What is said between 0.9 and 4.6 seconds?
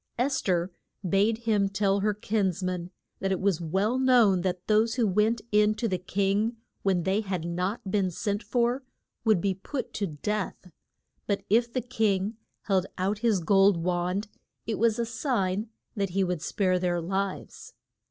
bade him tell her kins man that it was well known